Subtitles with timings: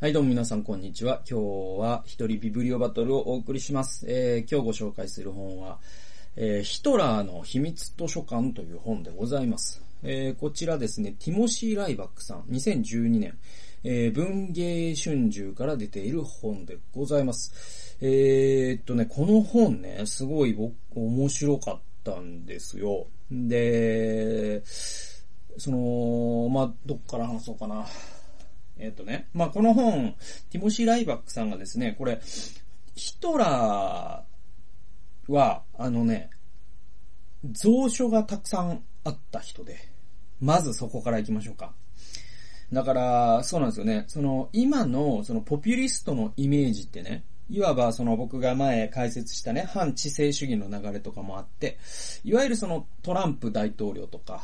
[0.00, 1.22] はい、どうも皆さん、こんにちは。
[1.28, 4.06] 今日は一人ビブリオバトルをお送りします。
[4.08, 5.80] えー、今日ご紹介する本は、
[6.36, 9.82] えー、ヒトラーの秘密図書館という本でございます。
[10.04, 13.36] えー、こちらですね、ティモシー・ライバックさん、2012年、
[13.82, 17.96] えー、文芸春秋から出ている本でございます。
[18.00, 23.08] えー、っとね、この本ね、すごい僕、面白かったんですよ。
[23.32, 27.84] で、その、まあ、どっから話そうかな。
[28.78, 30.14] えっ、とね、まあ、この本、
[30.50, 32.20] ティモシー・ライバックさんがですね、これ、
[32.94, 36.30] ヒトラーは、あのね、
[37.60, 39.76] 蔵書がたくさんあった人で、
[40.40, 41.72] まずそこから行きましょうか。
[42.72, 44.04] だから、そうなんですよね。
[44.08, 51.78] その、今の、その、ポピュリストのイメージってね、いわばその僕が前解説したね、反知性主義の流れとかもあって、
[52.24, 54.42] いわゆるそのトランプ大統領とか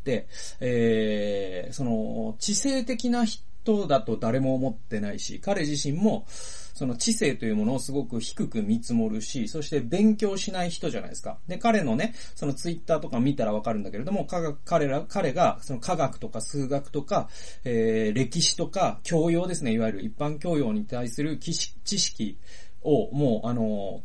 [0.00, 0.26] って、
[0.60, 6.26] えー、その知性的な人とだと誰も思ってないし、彼自身も、
[6.74, 11.38] その知性というものをすごく低く見積もるし、そして勉強しない人じゃないですか。
[11.46, 17.28] で、彼のね、そのツイッターとか見たらわかるんだけれども、科学、彼ら、彼が、その科学とか数学とか、
[17.64, 22.38] えー、歴史とか、教養ですね、いわゆる一般教養に対する知識
[22.82, 24.02] を、もう、あの、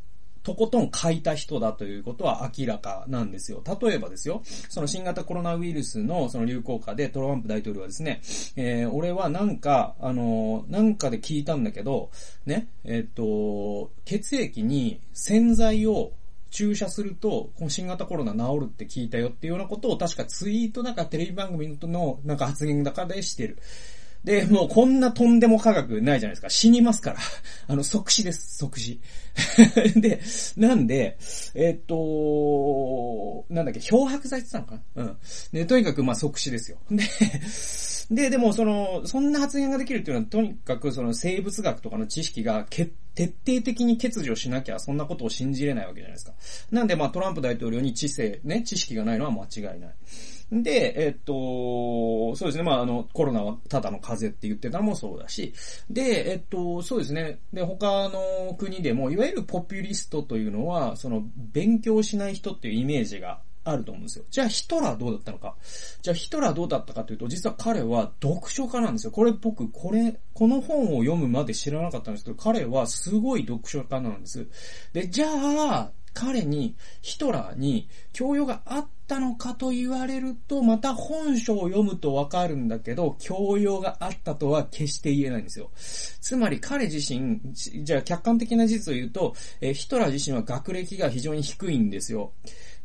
[0.48, 3.62] とことん書いた人だということは明らかなんですよ。
[3.81, 8.22] 例えばですよ、その新型コロナウイルスのその流行下でトランプ大統領はですね、
[8.56, 12.12] えー、俺はなんか、あのー、なんかで聞いたんだけど、
[12.45, 16.14] ね、えっ、と、血液に洗剤を
[16.50, 23.58] 注射すると、この新型コロナ治るって聞いたよっていうようなことを確かツイートなんかテレビ番組のなんか発言だかでしてる。
[24.23, 26.50] で、もうこんなとんでも科学ないじゃないですか。
[26.50, 27.20] 死にますから。
[27.68, 29.00] あの、即死です、即死。
[29.96, 30.20] で、
[30.58, 31.18] なんで、
[31.54, 35.18] えっと、なんだっけ、漂白剤って言ったのかなうん。
[35.52, 36.78] で、とにかく、まあ、即死ですよ。
[36.92, 37.04] で、
[38.09, 46.34] で、でも、その、そんな発言ができるっていうのは、とにかく、その、生物学とかの知識が、徹底的に欠如しなきゃ、そんなことを信じれないわけじゃないですか。
[46.72, 49.96] なんで、まあ、トランプ大統領に知性、ね、知識がないのは間違いない。
[50.52, 55.53] で、えっと、そうですね、まあ、あの、コロナはただの風邪って言ってたのもそうだし、
[55.90, 64.25] で、えっと、そうですね、で、他の国でも、いわゆるポピュリストというのは、その、勉強しない人っていうイメージがあると思うんですよ。
[64.30, 65.56] じゃあヒトラーどうだったのか。
[66.02, 69.12] じゃあヒトラーどうだったかというと、実は彼は読書家なんですよ。
[69.12, 74.47] これ僕、これ、この本を読むまで知らなかったんですけど、彼はすごい読書家なんです。
[74.94, 85.69] で、じゃあ、彼に、ヒトラーに教養があったのかと言われると、また本書を読むとわかるんだけど、教養があったとは決して言えないんですよ。
[85.75, 92.31] つまり彼自身、じゃあ客観的な事実を言うと、えヒトラー自身は学歴が非常に低いんですよ。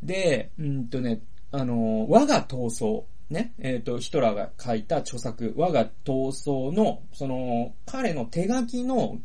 [0.03, 1.21] で、うんとね、
[1.51, 3.03] あの、我が闘争。
[3.29, 9.17] ね、えっ、ー、と、ヒトラーが書いた著作、我が闘争の、その、彼の手書きの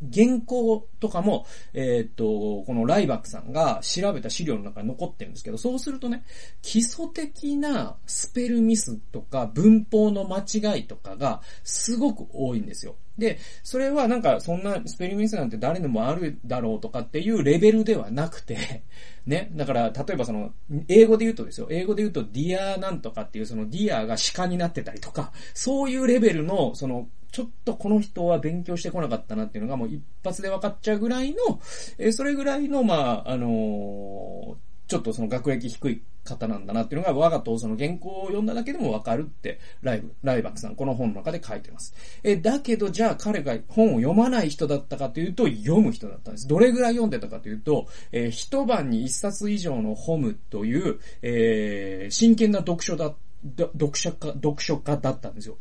[0.00, 6.24] 原稿とかも、えっ、と、このライバックさんが調べた資料の中に残ってるんですけど、そうするとね、
[6.62, 12.96] 基礎的なスペルミスとか文法の間違いとかがすごく多いんですよ。
[13.18, 18.84] で、それはなんかそんなスペルミスなんて誰でもあるだろうとかっていうレベルではなくて、
[19.26, 20.52] ね、だから例えばその、
[20.86, 31.60] 英語で言うとですよ、英語で言うとディアなんとかっていうそのディアが鹿になってたりとか、そういうレベルのそのちょっとこの人は勉強してこなかったなっていうのがもう一発で分かっちゃうぐらいの、
[31.98, 34.56] えそれぐらいの、まあ、あの、
[34.86, 41.94] ちょっとその学歴低い方なんだなっていうのが我が闘争の原稿を読んだだけでもわかるってライブ、ライバックさんこの本の中で書いてます。
[42.22, 46.48] え、だけどじゃあ彼が本を読まない人だったかというと読む人だったんです。
[46.48, 53.14] どれぐらい読んでたかというと、えー、一晩に一冊以上の本という、えー、真剣な読書だ、
[53.56, 55.58] 読書家、読書家だったんですよ。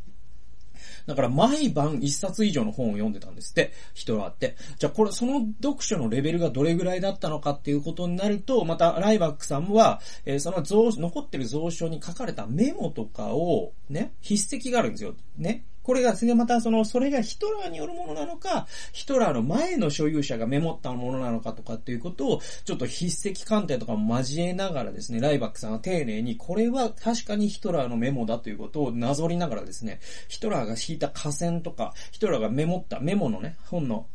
[1.07, 4.55] だから毎晩一冊以上の本を読んでたんですって、人があって。
[4.77, 15.15] じゃあこれ、その読書のレベルがどれぐらいだったのかっていうことになると、またライバックさんは、えー、その、残ってる蔵書に書かれたメモとかを、ね、筆跡があるんですよ。
[15.37, 15.63] ね。
[15.87, 34.07] これが、ですね、またその、それがヒトラーによるものなのか、ヒトラーの前の所有者がメモったものなのかとかっていうことを、ちょっと筆跡鑑定とかも交えながらですね、ライバックさんは丁寧に、これは確かにヒトラーのメモだということをなぞりながらですね、ヒトラーが引いた河川とか、ヒトラーがメモったメモのね、本の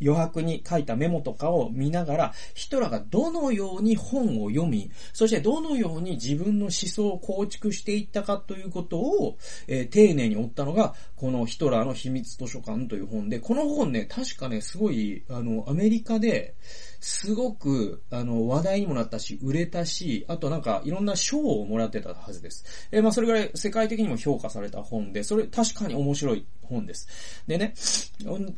[0.00, 16.54] 余白に書いたメモとかを見ながら、ヒトラーがどのように本を読み、そしてどのように自分の思想を構築していったかということを、えー、丁寧に追ったのが、このヒトラーの秘密図書館という本で、この本ね、確かね、すごい、あの、アメリカで、
[17.04, 22.64] すごく、あの、話題にもなったし、売れたし、あとなんか、いろんな賞をもらってたはずです。
[22.90, 27.06] えー、まあ、それぐらい世界的にも評価された本で、それ確かに面白い本です。
[27.46, 27.74] でね、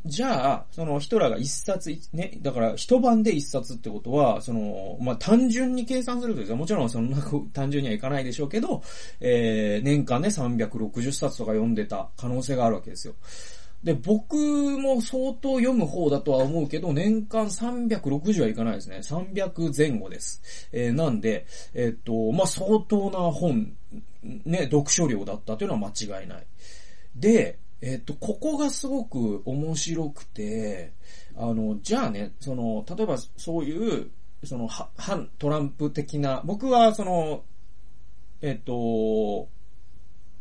[0.04, 7.18] じゃあ、そのヒトラーが一冊、ね、だから一晩で一冊ってことは、その、まあ、単純に計算するとですね、もちろんそんな
[7.52, 8.80] 単純にはいかないでしょうけど、
[9.18, 13.16] えー、年間ね、360冊とか読んでた可能性があるわけですよ。
[13.86, 18.96] で、僕も相当読む方だとは思うけど、年間360はいかないですね。
[18.96, 20.42] 300前後です。
[20.72, 23.76] えー、なんで、えー、っと、まあ、相当な本、
[24.44, 26.46] ね、読書量だったというのは間違いない。
[27.14, 30.90] で、えっと、ここがすごく面白くて、
[31.36, 34.10] あの、じゃあね、その、例えばそういう、
[34.42, 37.44] その、反トランプ的な、僕はその、
[38.42, 39.46] えっと、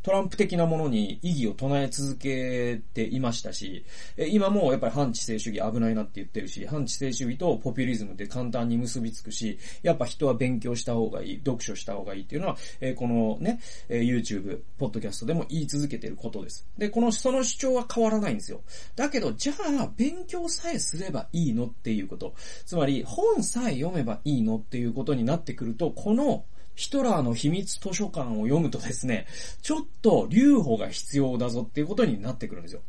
[0.05, 3.83] トランプ的なものに意義を唱え続けていましたし、
[4.29, 12.57] 今もやっぱり反知性主義危ないなって言ってるし、反知性主義とポピュリズムって簡単に結びつくし、やっぱ人は勉強した方がいい、読書した方がいいっていうのは、
[12.95, 13.59] このね、
[13.89, 16.67] YouTube、ポッドキャストでも言い続けてることです。
[16.77, 18.61] で、この、その主張は変わらないんですよ。
[18.95, 22.35] だけど、じゃあ、勉強さえすればいいのっていうこと。
[22.67, 26.45] つまり、本さえ読めばいいのっていうことになってくると、この
[26.75, 29.27] ヒトラーの秘密図書館を読むとですね、
[29.61, 32.81] ちょっと留保が必要だぞっていうことになってくるんですよ。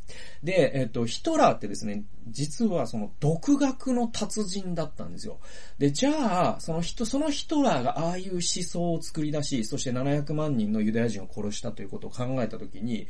[0.43, 5.39] で、えっと、ヒトラーってですね、実はその独学の達人だったんですよ。
[5.79, 13.07] で、じゃあ、その人、そのヒトラーがああいう思想を作り出し、そして700万人のユダヤ人を殺したということを考えたときに、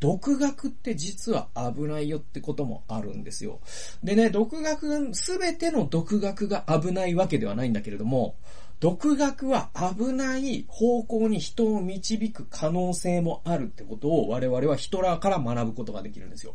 [0.00, 3.60] 独学って実は危ないよってこともあるんですよ。
[4.02, 8.36] でね、独学、すべての独学が危ないわけではないんだけれども、
[8.80, 16.54] 独学は危ない方向に人を導く可能性もあるってことを我々はヒトラーから学ぶことができるんですよ。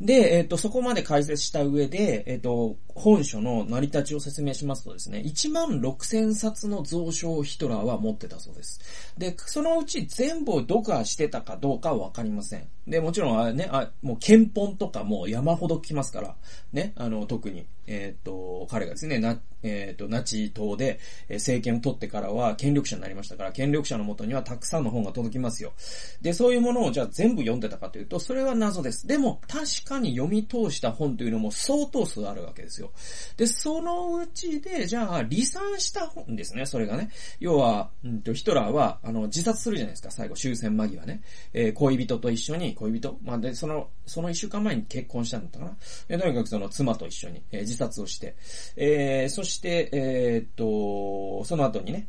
[0.00, 8.80] で、えっ、と、そこまで解説した上で、えっ、と、本書の成り立ちを説明しますとですね、1万6000冊の蔵書をヒトラーは持ってたそうです。
[9.18, 12.68] で、そのうち全部を読破してたかどうかはわかりません。
[12.88, 16.36] で、もちろん、あね、あ、もう憲本とかも山ほど来ますから、
[16.72, 25.72] ね、あの、特に、えっ、と、彼がですね、な、えっ、と、ナチ党で、え政権を取ってからは権力者になりましたから、権力者のもとにはたくさんの本が届きますよ。
[26.20, 29.06] で、そういうものをじゃあ全部読んでたかというと、それは謎です。
[29.06, 32.92] でも、確かに読み通した本というのも相当数あるわけですよ。
[33.36, 37.10] で、そのうちで、じゃあ、離散した本ですね、それがね。
[37.40, 41.22] 要は、うんと、ヒトラーは、あの、自殺するじゃないですか、最後、終戦間際ね。
[41.54, 45.76] えー、恋人と一緒に、恋人まあ、で、その、その一週間前に結婚したんだったかな。
[46.08, 48.36] え、とにかくその妻と一緒に、えー、自殺をして、
[48.76, 52.08] えー、そして、えー、っと、その後にね、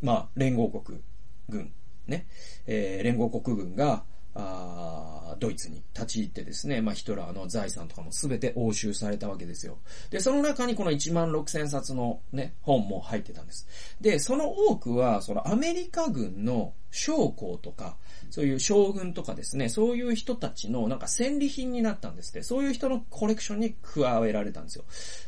[0.00, 1.00] まあ、連合国
[1.48, 1.70] 軍、
[2.06, 2.26] ね、
[2.66, 9.78] えー、連合国軍が、あドイツに立ち入ってですね、まあ、ヒトラーの財産とかも全て押収されたわけですよ。
[10.10, 13.66] で、その中にこの1万6千冊のね、本も入ってたんです。
[14.00, 17.96] で、その多くは、そのアメリカ軍の将校とか、
[18.30, 22.42] そういう将軍とかですね、そういう人たちのなんか戦利品になったんですって。
[22.42, 24.84] そういう人のコレクションに加えられたんですよ。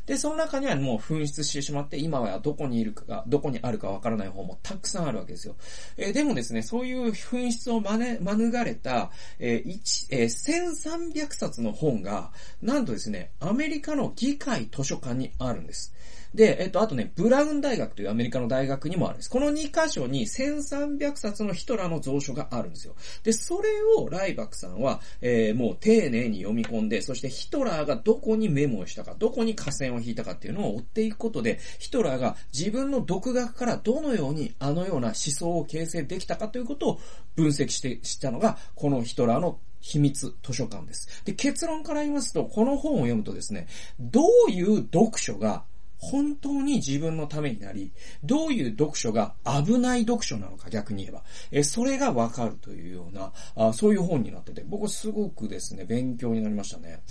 [0.06, 5.56] で、その中にはもう紛失してしまって、今はどこにいるかどこにあるかわからない方もたくさんあるわけですよ。
[5.96, 15.94] えー、でもですね、そういう紛失をまね、免れた、えー、1、えー、1300冊の本が、なんとですね、アメリカの議会図書館にあるんです。
[16.34, 19.30] で、えっと、あとね、ブラウン大学というアメリカの大学にもあるんです。
[19.30, 19.54] この2
[19.86, 22.94] 箇所に1300冊のヒトラーの蔵書があるんですよ。
[23.22, 23.68] で、それ
[23.98, 37.00] をライバクさんは、えー、もう丁寧に読み込んで、そしてヒトラーがどこにメモをしたか、どこに下線を引いたかっていうのを追っていくことで、ヒトラーが自分の独学からどのようにあのような思想を形成できたかということを
[37.36, 41.22] 分析して、したのが、このヒトラーの秘密図書館です。
[41.24, 43.66] で、結論から言いますと、この本を読むとですね、
[44.00, 45.64] どういう読書が
[46.02, 47.92] 本当に自分のためになり、
[48.24, 57.02] どういう読書が危ない読書なのか逆に言えば、えそれがわかるというようなあ、そういう本になってて、僕すごくですね、勉強になりましたね。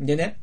[0.00, 0.40] でね、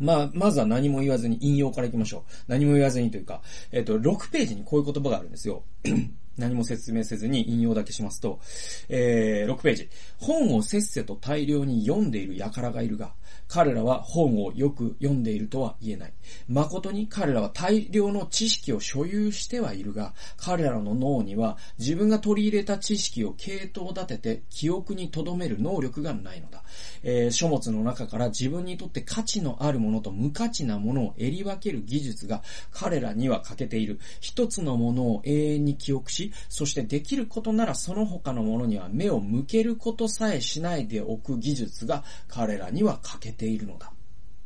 [0.00, 2.32] まあ、まずは何も言わずに引用から行きましょう。
[2.46, 3.42] 何も言わずにというか、
[3.72, 5.64] えっ、と、6ページにこういう言葉があるんですよ。
[6.38, 8.40] 何も説明せずに引用だけしますと、
[8.88, 9.90] えー、6ページ。
[10.18, 13.12] 本をせっせと大量に読んでいる輩がいるが、
[13.48, 16.12] 彼らは本をよく読んでいるとは言えない。
[16.48, 26.62] 誠に彼らは大量の知識を所有してはいるが、彼らの脳には自分が取り入れた知識を系統立てて記憶に留める能力がないのだ。
[27.02, 33.98] えー、書物の中から自分にとって価値のあるものと無価値なものを得り分ける技術が彼らには欠けている。
[34.20, 43.92] 一つのものを永遠に記憶し、そしてできることならその他のものには目を向けることさえしないでおく技術が彼らには欠けているのだ。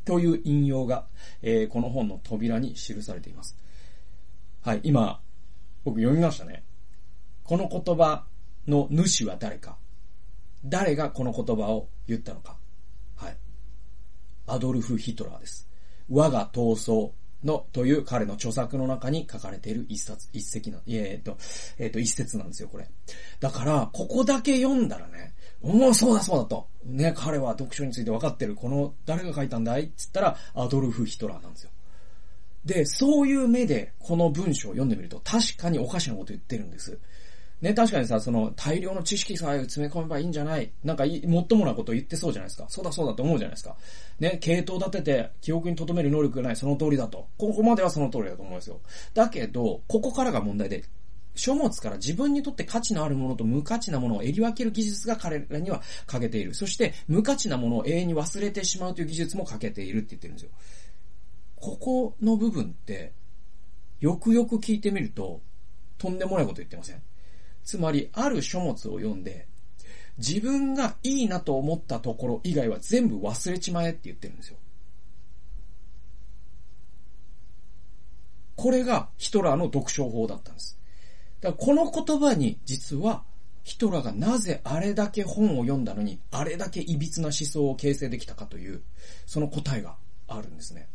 [0.05, 1.07] という引用が、
[1.43, 3.57] えー、この本の扉に記されています。
[4.63, 5.21] はい、今、
[5.85, 6.65] 僕読みましたね。
[7.45, 8.25] この言葉
[8.67, 9.77] の主は誰か。
[10.65, 12.57] 誰がこの言葉を言ったのか。
[13.17, 13.37] はい。
[14.47, 15.69] アドルフ・ヒトラーです。
[16.09, 17.11] 我が闘争
[17.45, 21.37] のという彼の著作の中に書かれている一冊、一石な、えっと、
[21.79, 22.89] えっと、一節なんですよ、これ。
[23.41, 26.67] だから、ここだけ読んだらね、おお、そうだそうだと。
[26.85, 28.55] ね、彼は読書について分かってる。
[28.55, 29.93] この、誰が書いたんだい？
[29.97, 31.71] つったら、アドルフ・ヒトラーなんですよ。
[32.65, 36.99] で、そういう目で、この文章を読んでみると、確かにおかしなこと言ってるんです。
[37.61, 42.67] ね、確かにさ、その、大量の知識さえ詰め込めばいいんじゃないなんかい、もっともなこと言ってそうじゃないですか。
[42.69, 43.77] そうだそうだと思うじゃないですか。
[44.19, 47.29] ね、系統立てて、記憶に留める能力がない、その通りだと。
[47.39, 48.81] ここまではその通りだと思うんですよ。
[49.15, 50.83] だけど、ここからが問題で、
[51.35, 56.55] 書物から自分にとって価値のあるものと無価値なものをえり分ける技術が彼らには欠けている。
[56.55, 60.51] そして、無価値なものを永遠に忘れてしまうという技術も欠けているって言ってるんですよ。
[61.57, 63.13] ここの部分って、
[64.01, 65.41] よくよく聞いてみると、
[65.97, 67.01] とんでもないこと言ってません
[67.65, 69.47] つまり、ある書物を読んで、
[70.19, 74.57] 自分がいいなと思ったところ以外は全部忘れちまえって言ってるんですよ。
[78.57, 80.79] これがヒトラーの読書法だったんです。
[81.43, 83.25] だからこの言葉に実は
[83.65, 88.83] ヒトラーがなぜあれだけ本を読んだのに、あれだけ歪な思想を形成できたかという、
[89.27, 89.97] その答えが
[90.29, 90.89] あるんですね。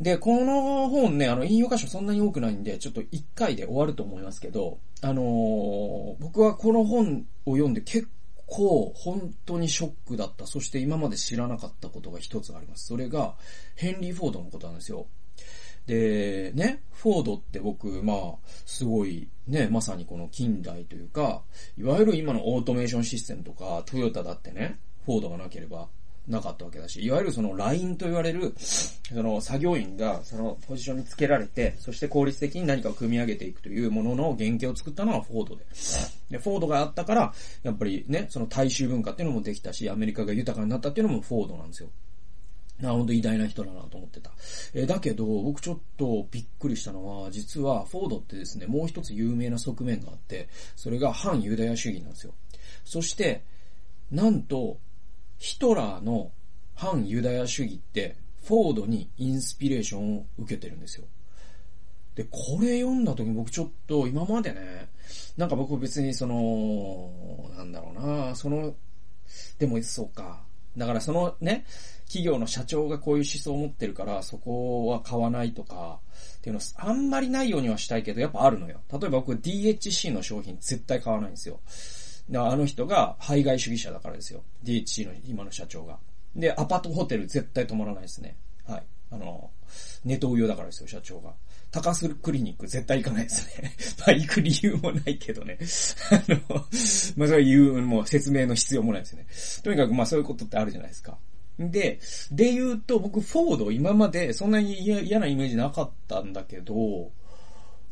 [0.00, 8.06] で、この本ね、あの、引用箇所そんなに多くないんで、ちょっと一回で終わると思いますけど、あのー、僕はこの本を読んで結
[8.46, 10.46] 構本当にショックだった。
[10.46, 12.86] そして今まで知らなかったことが一つあります。
[12.86, 13.36] それが、
[13.74, 15.06] ヘンリー・フォードのことなんですよ。
[15.86, 21.42] で、ね、フォードって僕、まあ、すごい、ね、まさにこの近代というか、
[21.78, 25.88] いわゆる今のオートメーションシステムとか、トヨタだってね、フォードがなければ
[26.26, 35.64] なかったわけだし、いわゆるそのラインと言われる、その作業員がそのポジションにつけられて、そして効率的に何かを組み上げていくというものの原型を作ったのはフォードで。
[36.30, 41.90] で、フォードがあったから、やっぱりね、その大衆文化っていうのもできたし、アメリカが豊かになったっていうのもフォードなんですよ。
[42.80, 44.30] な、ほんと偉大な人だなと思ってた。
[44.74, 52.34] えー、だけど、僕ちょっとびっくりしたのは、実はフォードってですね、もう一つ有名な側面があって、それが反ユダヤ主義なんですよ。
[52.84, 53.42] そして、
[54.10, 54.78] なんと、
[55.38, 56.30] ヒトラーの
[56.74, 61.06] 反ユダヤ主義って、フォードにインスピレーションを受けてるんですよ。
[62.14, 64.88] で、これ読んだ時僕ちょっと今までね、
[65.36, 68.74] なんか僕別にその、なんだろうな、その、
[69.58, 70.45] でもそうか。
[70.76, 71.64] だからそのね、
[72.06, 76.00] 企業の社長がこういう思想を持ってるから、そこは買わないとか、
[76.38, 78.80] っていうのあんまりないようにはしたいけど、やっぱあるのよ。
[78.92, 81.60] 例えば僕 DHC の商品絶対買わないんですよ。
[82.30, 84.42] だからあの人が排外主義者だからですよ。
[84.64, 85.98] DHC の今の社長が。
[86.34, 88.36] で、アパートホテル絶対泊まらないですね。
[88.66, 88.82] はい。
[89.10, 89.50] あの、
[90.04, 91.32] ネトウヨだからですよ、社長が。
[91.76, 93.72] 高須クリニック絶対行かないですね。
[94.00, 95.58] まあ行く理由もないけどね。
[96.10, 96.40] あの、
[97.16, 99.26] まあそれ言う、もう説明の必要もないですね。
[99.62, 101.18] とにかくまあそういうことってあるじゃないですか。
[101.58, 107.12] で、で言うと僕フォード今までそんなに嫌なイメージなかったんだけど、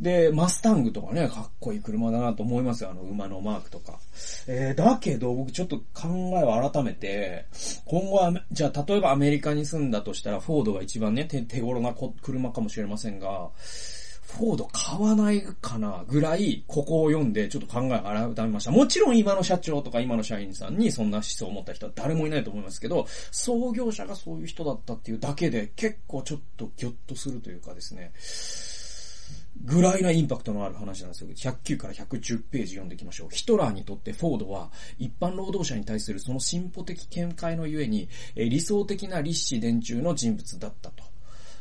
[0.00, 3.98] で、マスタングとかね、かっこいい車だなと思いますよ、あの馬のマークとか。
[4.46, 6.08] えー、だけど、僕ちょっと考
[6.40, 7.46] えを改めて、
[7.84, 13.50] 今後は、じゃあ例えばアメリカに住んだとしたら、フォードが一番ね、手手頃な車かもしれませんが、
[14.36, 18.72] フォード買わないかなぐらい、ここを読んでちょっと考え改めました。
[18.72, 28.12] もちろん今の社長とか今の社員さんにそんな思想を持った人は誰もいないと思いますけど、創業者がそういう人だったっていうだけで結構ちょっとギョッとするというかですね。
[29.62, 31.28] ぐらいなインパクトのある話なんですよ。
[31.30, 33.28] 109から110ページ読んでいきましょう。
[33.30, 41.04] ヒトラーにとってフォードは一般労働者に対するその進歩的見解のゆえに、理想的な立志伝中の人物だったと。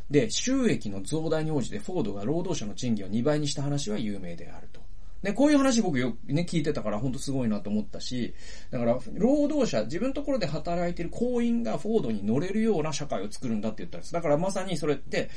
[0.10, 4.83] で、収益の増大に応じてフォードが労働者の賃金を2倍にした話は有名であると。
[5.24, 8.34] で、こういう話僕よくね、聞いてたから本当すごいなと思ったし、
[8.70, 14.14] だから、労働者、自分のところで働いてる行員がフォードに乗れるような社会を作るんだって言ったんです。
[14.14, 15.30] だからまさにそれって、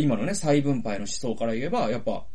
[0.00, 2.26] 今のね、再分配の思想から言えば、やっぱ、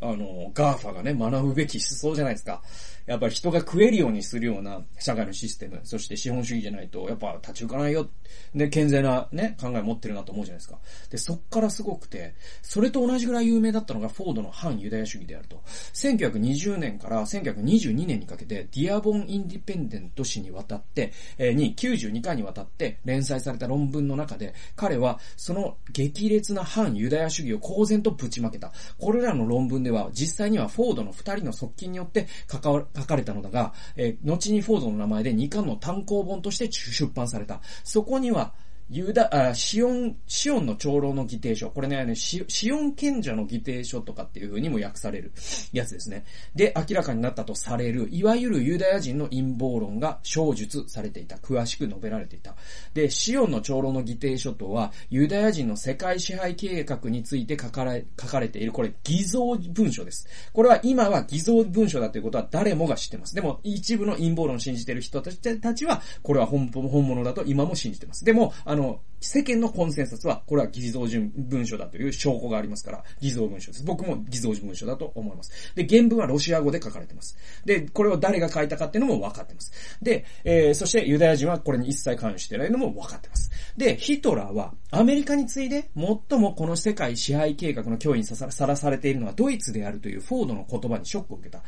[0.00, 2.62] あの、 GAFA がね、学ぶべき思想じゃないですか。
[3.06, 8.08] やっぱり人が食えるようにするような社会のシステム、そして資本主義じゃないと、やっぱ立ち行かないよ。
[8.54, 10.78] で、健全なね、考え持ってるなと思うじゃないですか。
[11.10, 15.60] で、そっからすごくて、それと同じぐらい有名だったのがフォードの反ユダヤ主義であると。
[15.94, 28.72] 1920年から1922年にかけて、ディアボーン・インディペンデント誌にわたって、えー、に92回にわたって連載された論文の中で、彼はその激烈な反ユダヤ主義を公然とぶちまけた。
[28.98, 37.60] これらの論文ででは実際にはフォードの二人の側近によって書かれたのだが、えー、後にフォードの名前で2巻の単行本として出版された。
[37.82, 38.54] そこには、
[38.92, 41.70] ユダ、あ、シオン、シオンの長老の議定書。
[41.70, 45.30] これね、シシオン賢者の議定書とかっていう風にも訳される
[45.72, 46.24] やつですね。
[46.56, 51.36] で、明らかになったとされる、いわゆるユダヤ人の陰謀論が小述されていた。
[51.36, 52.56] 詳しく述べられていた。
[52.92, 60.26] で、シオンの長老の議定書とは、ユダヤ人の世界支配計画について書かれ、書かれている、これ偽造文書です。
[60.52, 63.36] これは今は偽造文書だということは誰もが知ってます。
[63.36, 65.30] でも、一部の陰謀論を信じている人た
[65.74, 68.24] ちは、これは本物だと今も信じてます。
[68.24, 71.06] でも、あの、の、世間のコンセンサスは、これは偽造
[71.36, 73.84] 文書だという証拠がありますから、偽造文書です。
[73.84, 75.74] 僕も偽造文書だと思います。
[75.74, 77.36] で、原文はロシア語で書かれてます。
[77.66, 79.72] で、これを誰が書いたかっていうのも分かってます。
[80.00, 83.50] で、えー、そしてユダヤ人はこれに一切関与してないのも分かってます。
[83.76, 91.62] で、ヒトラーは、アメリカに次いで、最もこの世界支配計画の脅威にさらされているのはドイツであるというフォードの言葉にショックを受けた。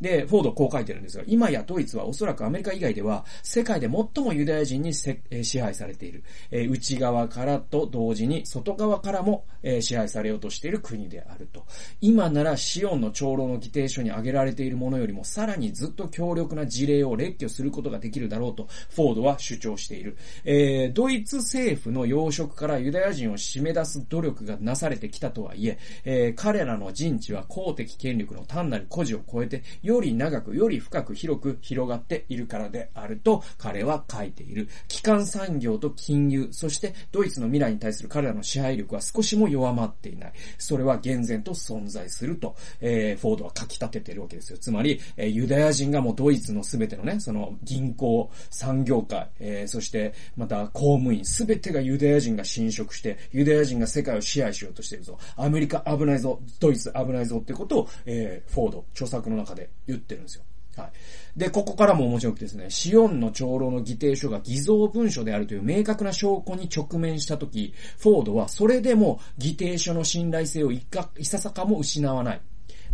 [0.00, 6.22] で、フォードこう書いてるんですが、今やドイツはおそらくアメリカ以外では、世界で最もユダヤ人に支配されている。
[6.50, 11.64] えー、内側からと同時に外側からも、えー、支配されようとしている国であると。
[12.00, 20.16] 今ならシオンの長老の議定書に挙げられているものよりもさらにずっと強力な事例を列挙することができるだろうと、フォードは主張している。
[20.44, 34.68] えー、ドイツ政府の要職からユダヤ人を締め出す努力がなされてきたとはいえ、えー、彼らの人知は公的権力の単なる孤児を超えて、より長く、より深く広く広がっているからであると彼は書いている。
[34.88, 40.32] 機関産業と金融、そしてドイツの未来に対する彼らの支配力は少しも弱まっていない。
[40.58, 44.58] それは厳然と存在すると、えー、フォードは書き立ててるわけですよ。
[44.58, 55.18] つまり、えー、ユダヤ人がもうドイツのすべてのね、その銀行、産業界、えー、そしてまた公務員、すべてがユダヤ人が侵食して、ユダヤ人が世界を支配しようとしているぞ。
[55.36, 60.44] アメリカ危ないぞ、ドイツ危ないぞってことを、えー、フォード、著作の中で言ってるんですよ。
[60.76, 60.92] はい。
[61.38, 72.40] で、ここからも面白くてですね、シオンの長老の議定書が偽造文書であるという明確な証拠に直面したとき、フォードはそれでも議定書の信頼性をいか、いささかも失わない。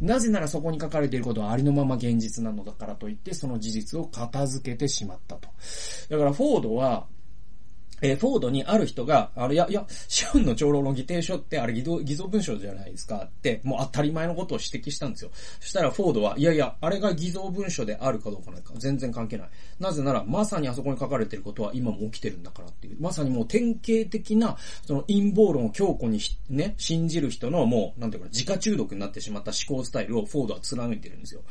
[0.01, 5.49] なぜならそこに書かれていることはありのまま現実なのだからといって、その事実を片付けてしまったと。
[6.09, 7.07] だからフォードは、
[8.03, 15.31] えー、フォードにある人が、あれ、いや、いや、シオンの長老の議定書ってあれ偽造偽造文書じゃないですかって、もう当たり前のことを指摘したんですよ。
[15.61, 19.49] そしたらフォードは、いやいや、あれが偽造文書であるかどうかなんか全然関係ない。
[19.79, 22.97] なぜなら、まさにあそこに書かれてることは今も起きてるんだからっていう。
[23.01, 31.43] まさにもう典型的な、その陰謀論を強固にね、信じる人のもう、なんていうか、自家中毒になってしまった思考スタイルをフォードは貫いてるんですよ。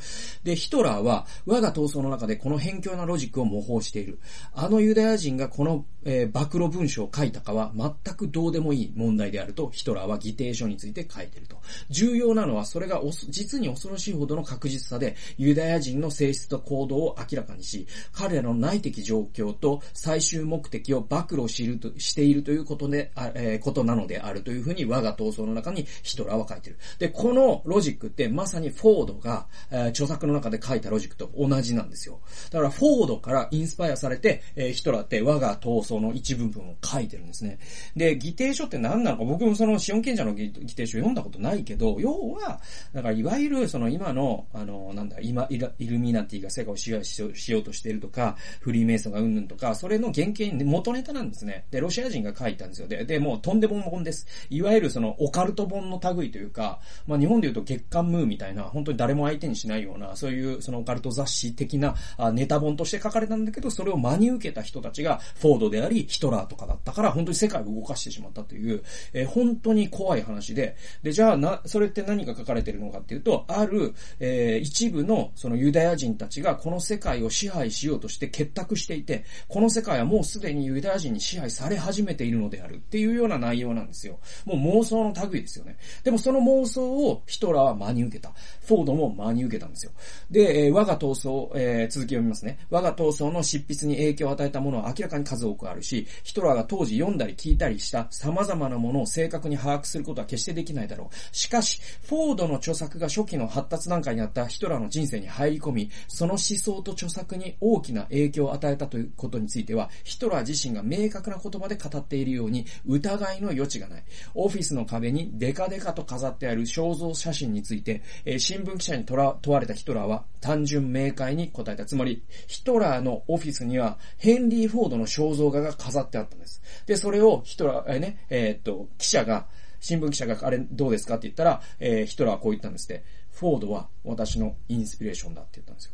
[0.43, 4.19] で、ヒトラーは、我が闘争の中でこの偏境なロジックを模倣している。
[4.53, 11.57] あのユダヤ人がこの、えー、暴露文書を書いたかは全くどうでもいい問題であると、ヒトラーは議定書について書いていると。
[11.89, 26.79] 重要なのは、それが実に恐ろしいほどの確実さで、ユダヤ人の性質と行動を明らかにし、彼らの内的状況と最終目的を暴露しるとしているということで、えー、ことなのであるというふうに我が闘争の中にヒトラーは書いている。
[26.99, 32.19] で、このロジックってまさにフォードが、えー、著作の中で書いたロジックと同じなんですよ。
[32.49, 37.59] だからフォードからインスパイアされて、えー、ヒトラーって我が闘争その一部分を書いてるんですね。
[37.97, 42.61] で、議定書って何なのか、僕もその、シオン賢者の議定書読んだことないけど、要は、
[42.93, 51.65] だからいわゆるその今の、あの、なんだ、今、イルミナティが世界を支配しようとしているとか、フリーメイソンがうんぬんとか、それの原型に元ネタなんですね。
[51.71, 52.87] で、ロシア人が書いたんですよ。
[52.87, 54.25] で、で、もうとんでも本です。
[54.49, 61.95] いわゆるそのオカルト本の類というか、まあ日本で言うと月刊ムーみたいな、本当に誰も相手にしないような、そういうそのオカルト雑誌的な
[62.31, 84.19] ネタ本として書かれたんだけど、それを真に受けた人たちがフォードであり、ヒトラーとかだったから、本当に世界を動かしてしまったという、えー、本当に怖い話で、で、じゃあな、それって何が書かれてるのかっていうと、ある、えー、一部のそのユダヤ人たちがこの世界を支配しようとして結託していて、この世界はもうすでにユダヤ人に支配され始めているのであるっていうような内容なんですよ。
[84.45, 85.77] もう妄想の類ですよね。
[86.03, 88.33] でもその妄想をヒトラーは真に受けた。
[88.65, 89.91] フォードも真に受けたんですよ。
[90.29, 92.57] で、えー、我が闘争、えー、続き読みますね。
[92.69, 101.35] 我が闘争の執筆に影響を与えたものは明らかに数多くあるし、ヒトラーが当時読んだり聞いたりした様々なものを正確に把握することは決してできないだろう。
[101.35, 114.03] しかし、フォードの著作が初期の発達段階にあったヒトラーの人生に入り込み、その思想と著作に大きな影響を与えたということについては、ヒトラー自身が明確な言葉で語っているように、疑いの余地がない。
[114.33, 121.85] オフィスの壁にデカデカと飾ってある肖像写真について、えー、新聞記者に問われたヒトラーは、単純明快に答えた。
[121.85, 126.61] つまり、ヒトラーのオフィスには、ヘンリー・フォードの肖像画が飾ってあったんです。
[126.85, 129.47] で、それをヒトラー、えー、ね、えー、っと、記者が、
[129.79, 133.03] 新聞記者があれどうですかって言ったら、えー、ヒトラーはこう言ったんですって。
[133.31, 135.93] フォードは私のインスピレーションだって言ったんですよ。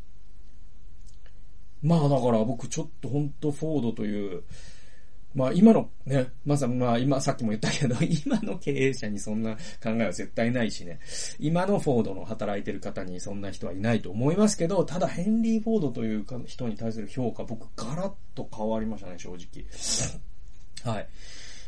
[1.84, 4.43] まあだから僕ちょっとほんとフォードという、
[5.38, 7.95] まあ今のね、まさ、まあ今さっきも言ったけど、
[8.26, 11.00] 今の経営者にそんな考えは絶対ないしね、
[11.39, 19.63] 今のフォードの働いてる方にそんな人はいないと思いますけど、ただヘンリー・フォードという人に対する評価、僕ガラッと変わりましたね、正直。
[20.91, 21.08] はい。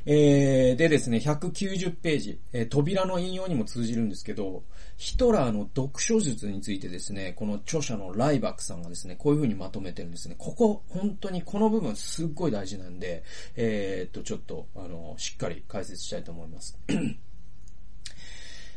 [0.05, 4.63] えー、でですね、190ページ、えー、扉の引用にも通じるんですけど、
[4.97, 10.35] ヒトラーの読書術についてですね、この著者のライバックさんがですね、こういう風にまとめてるんですね。
[10.37, 13.23] ここ、本当にこの部分すっごい大事なんで、
[13.55, 16.77] えー、っと、ちょっと、あの、しっかり解説したいと思います。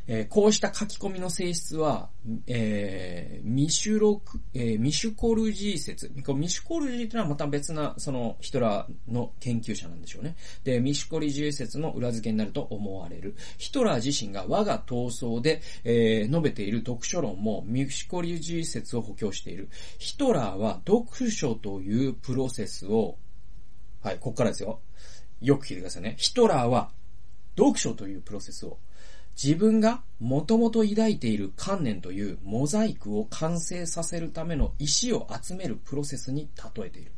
[0.08, 2.10] えー、こうした書き込みの性質は、
[2.46, 6.10] えー、ミシュロク、えー、ミシュコルジー説。
[6.34, 10.36] ミシュコルジーというのはまた別な、その、ヒトラーの研究者なんでしょうね。
[10.64, 13.36] で、ミシュコルジー説の裏付けになると思われる。
[13.58, 19.68] ヒトラー自身が我が闘争で、えー、述べている読書論もミシュコルジー説を補強している。
[19.98, 23.16] ヒトラーは読書というプロセスを、
[24.02, 24.80] はい、こっからですよ。
[25.40, 26.16] よく聞いてくださいね。
[26.18, 26.90] ヒトラーは
[27.56, 28.78] 読書というプロセスを
[29.40, 37.12] 自分がもともと抱いている観念というモザイクを完成させるための石を集めるプロセスに例えている。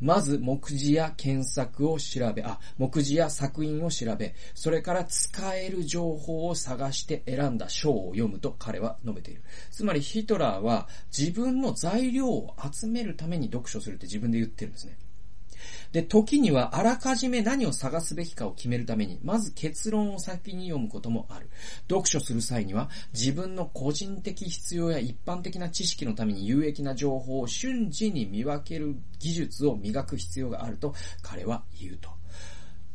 [0.00, 9.42] まず、目次や検索を調べ、あ、目次や作品を調べ、それから使える情報を探して選んだ章を読むと彼は述べている。
[9.70, 14.96] つまりヒトラーは自分の材料を集めるために読書するって自分で言ってるんですね。
[15.92, 21.48] で、時にはあらかじめ何を探すべきかを決めるために、まず結論を先に読むこともある。
[21.88, 32.17] 読書する際には、自分の個人的必要や一般的な知識のために有益な情報を瞬時に見分ける技術を磨く必要があると彼は言うと。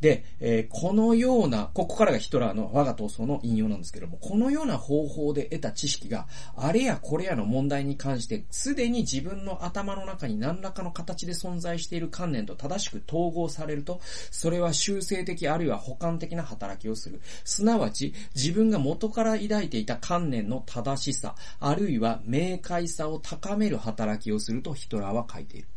[0.04, 17.22] で、えー、このような、ここからがヒトラーの我が闘争の引用なんですけども、このような方法で得た知識が、あれやこれやの問題に関して、すでに自分の頭の中に何らかの形で存在している観念と正しく統合されると、それは修正的あるいは補完的な働きをする。
[17.46, 25.68] すなわち、自分が元から抱いていた観念の正しさ、あるいは明快さを高める働きをするとヒトラーは書いている。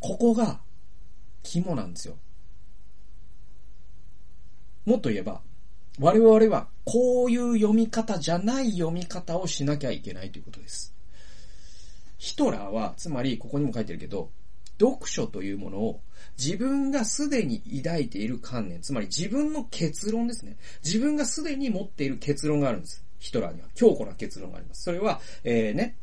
[0.00, 0.62] ここが
[1.42, 2.16] 肝なんですよ。
[4.84, 5.40] もっと言えば、
[6.00, 10.94] 我々はこういう読み方じゃない読み方をしなきゃいけないということです。
[12.18, 14.30] ヒトラーは、つまりここにも書いてるけど、
[14.80, 16.00] 読書というものを
[16.38, 20.56] 自分がすでに抱いている観念、つまり自分の結論ですね。
[20.84, 23.04] 自分がすでに持っている結論があるんです。
[23.18, 24.82] ヒトラーには強固な結論があります。
[24.82, 25.96] それは、えー、ね、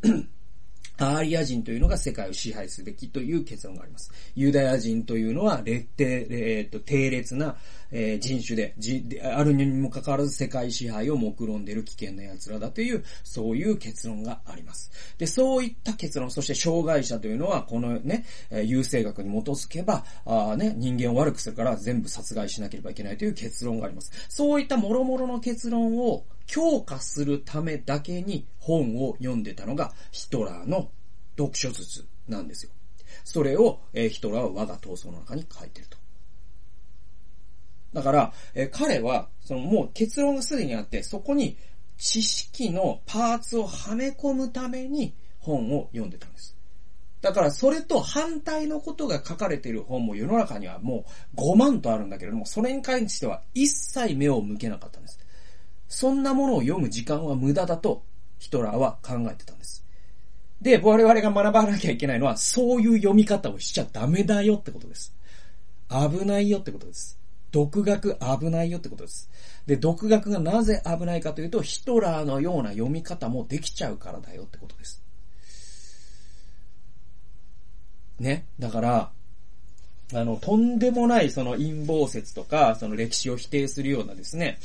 [0.99, 4.11] アーリア人というのが世界を支配すべきという結論があります。
[4.35, 7.55] ユダヤ人というのは、劣定、えっ、と、低劣な、
[7.91, 14.91] えー、人種で、じ、あるにもかかわらず世界支配を目論んでいる危険な奴らだという、そういう結論があります。
[15.17, 24.11] で、そういった結論、そして障害者というのは、このね、えー、優生学に基づけば、あね、人間を悪くするから全部殺害しなければいけないという結論があります。
[24.29, 30.89] そういった諸々の結論を強化するためだけに本を読んでたのがヒトラーの
[31.37, 32.71] 読書術なんですよ。
[33.23, 35.98] それを、えー、ヒトラーは我が闘争の中に書いてると。
[37.93, 41.57] だから、えー、彼は、そのもう結論がすでにあって、そこに
[41.97, 46.55] 知識のパーツをはめ込むために本を読んでたんです。
[47.21, 51.03] だからそれと反対のことが書かれている本も世の中にはも
[51.35, 55.19] う5万とあるんだけれども、それに関しては一切目を向けなかったんです。
[55.89, 58.03] そんなものを読む時間は無駄だと
[58.37, 59.83] ヒトラーは考えてたんです。
[60.61, 65.13] で、我々が学ばなきゃいけないのは、そういう読み方をしちゃダメだよってことです。
[65.89, 67.18] 危ないよってことです。
[67.51, 69.29] 独学危ないよってことです。
[69.65, 75.03] で、独学がなぜ危ないかというと、ヒトラーのような読み方もできちゃうからだよってことです。
[78.19, 78.47] ね。
[78.59, 79.11] だから、
[80.13, 84.57] あの、とんでもないその陰謀説とか、その歴史を否定するようなですね、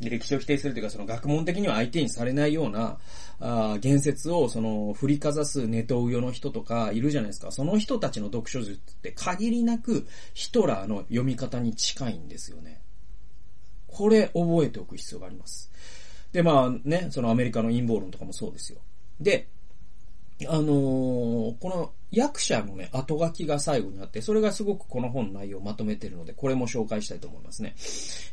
[0.00, 2.98] 歴史を否定するというか、その学問的には相手にされないような、
[3.40, 7.52] ああ言説をその振りかざすネトウヨの人とかいるじゃないですか。
[7.52, 12.80] その人たちの読書術って限りなくヒトラーの読み方に近いんですよね。
[13.86, 15.70] これ覚えておく必要があります。
[16.32, 18.80] で、まあね、そのアメリカの陰謀論とかもそうですよ。
[19.20, 19.46] で、
[20.46, 27.74] あのー、この役者のね、後書きが最後にあって、それがすごくこの本の内容をまとめてるので、これも紹介したいと思いますね。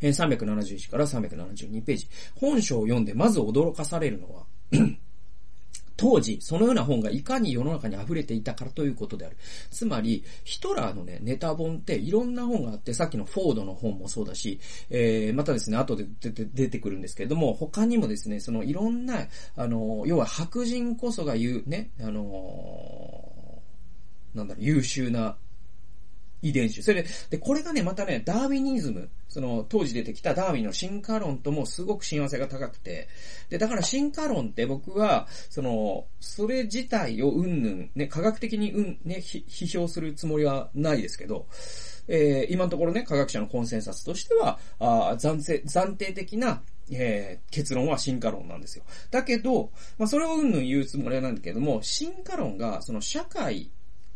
[0.01, 2.07] えー、371から372ページ。
[2.35, 4.45] 本書を読んでまず驚かされるのは、
[5.97, 9.37] 当時、そのような本がいかに世の中に溢れていたからということである。
[9.71, 23.61] つまり、ヒトラーのね、ネタ本っていろんな本があって、さっきのフォードの本もそうだし、えー、またですね、後で出て出てくるんですけれども、他にもですね、そのいろんな、あの、要は白人こそが言うね、あの
[24.33, 25.37] なんだろう、優秀な
[26.41, 26.83] 遺伝子。
[26.83, 33.07] それで、で、これがね、またね、ダーウィニズム、その、当時出てきたダーウィンの進化論ともすごく親和性が高くて、
[33.49, 41.47] で、だから進化論って僕は、その、それ自体をうんぬん、ね、科学的にうん、ね、批評するつもりはないですけど、
[42.07, 48.83] えー、今のところね、科学者のコンセンサスとしては、あ暫定、暫定的なえー、結論は進化論なんですよ。
[49.11, 53.71] だけど、まあ、それをうんぬん言うつもりはなんだけども、進化論が、その社会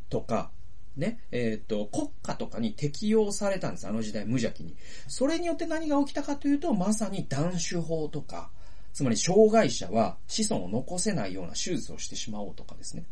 [0.10, 0.52] とか、
[1.00, 4.76] ね、えっ、ー、と、国家とかに適用されたんです、あの時代、無邪気に。
[5.08, 8.52] それによって何が起きたかというと、まさに断種法とか、
[8.94, 13.04] つまり障害者は子孫を残せないような手術をしてしまおうとかですね。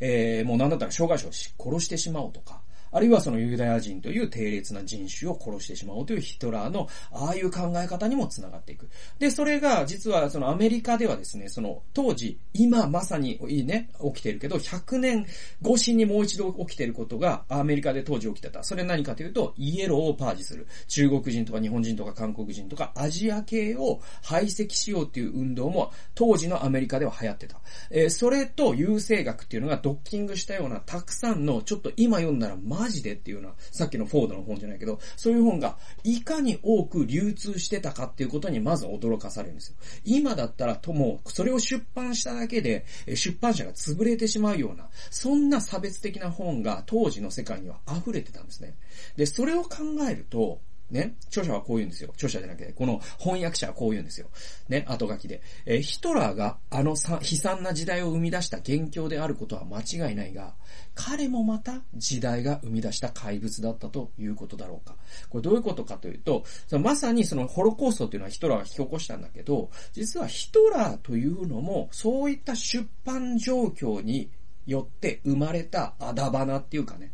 [0.00, 2.60] えー、もうなんだったら障害者を殺してしまおうとか、
[2.92, 8.88] あるいはそのユダヤ人という低劣な人種を殺してしまおうというヒトラーの、ああいう考え方にも繋がっていく。
[9.18, 15.26] で、それが実はそのアメリカではですね、その当時、今まさにいいね、起きてるけど、100年
[15.64, 18.62] 越しにもう一度起きてることがアメリカで当時起きてた。
[18.62, 20.66] それ何かというと、イエローをパージする。
[20.88, 27.60] 中国人とか日本人とか韓国人とかアジア系を排斥しようっていう運動も当時のアメリカでは流行ってた。
[27.90, 39.76] えー、それと優生学っていうのがドッキングしたようなたくさんの、ちょっと今読んだらマジでっていうのは、さっきのフォードの本じゃないけど、そういう本がいかに多く流通してたかっていうことにまず驚かされるんですよ。
[40.04, 48.74] 今だったらとも、それを出版しただけで、出版社が潰れてしまうような、そんな差別的な本が当時の世界には溢れてたんですね。
[49.16, 49.68] で、それを考
[50.10, 50.60] えると、
[50.92, 52.10] ね、著者はこう言うんですよ。
[52.12, 54.28] 著者じゃなくて、この翻訳者はこう言うんですよ。
[54.68, 55.40] ね、後書きで。
[55.64, 60.54] えー、ヒトラーがあのさ悲惨な時代を生み出した元凶であることは間違いないが、
[60.94, 64.94] 彼もまた時代が生み出した怪物だったということだろうか。
[65.30, 66.44] これどういうことかというと、
[66.78, 74.30] まさにそのホロコーストっていうのはヒトラーが引き起こしたんだけど、実はヒトラーというのも、そういった出版状況に
[74.66, 77.12] よって生まれたあだ花っていうかね。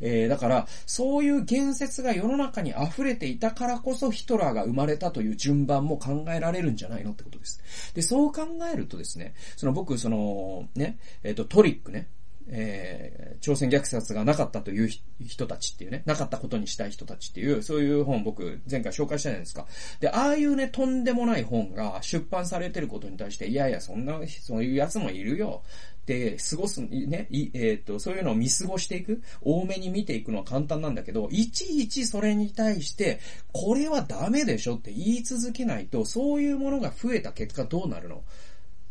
[0.00, 7.60] えー、だから、そういう言説が世の中に溢れていたからこそヒトラーが生まれたという順番も考えられるんじゃないのってことです。
[7.94, 12.08] で、そう考えるとですね、その僕、その、ね、えっ、ー、と、トリックね、
[12.52, 14.88] えー、朝鮮虐殺がなかったという
[15.24, 19.66] 人たちっていうね、なかったことにしたい人たちっていう、そういう本僕前回紹介したじゃないですか。
[20.00, 25.62] で、ああいうね、とんでもない本が出版されてることに対して、いやいや、そんな、そういうやつもいるよ。
[26.10, 33.20] で、過ごす、ね、えっ、ー、と、そういうのを見過ごしていく、多めに見ていくのは簡単なんだけど、いちいちそれに対して、
[33.52, 38.24] これはダメでしょって言い続けないと、そういうものが増えた結果どうなるの？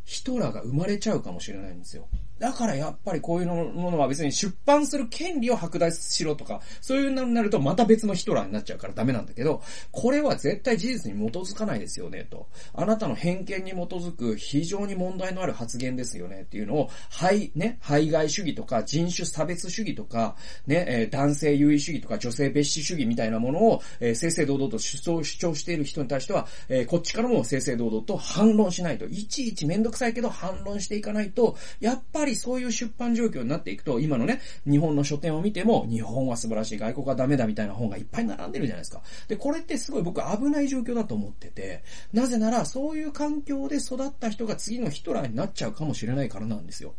[0.06, 2.08] ヒトラーが生まれちゃうかもしれないんですよ。
[2.40, 12.48] だからやっぱりこういうものは別に出版する権利を剥奪しろとか、そういうのになるとまた別のヒトラーになっちゃうからダメなんだけど、これは絶対事実に基づかないですよね、と。
[12.74, 20.36] あなたの偏見に基づく非常に問題のある発言ですよね、っていうのを、はいね、排外主義とか人種差別主義とか、
[20.68, 29.06] ね、男性優位主義とか女性蔑視主義みたいなものを、え、正々堂々と主張主張している人に対しては、え、こっちからも正々堂々と反論しないと。
[29.06, 39.02] いちいちめんどくさいけど反論していかないと、やっぱりりそういう出版状況になっていくと、今のね、日本の書店を見ても、日本は素晴らしい、外国はダメだみたいな本がいっぱい並んでるじゃないですか。
[39.28, 46.94] で、これってすごい僕危ない状況だと思ってて、なぜならそういう環境で育った人が次のヒトラーになっちゃうかもしれないからなんですよ。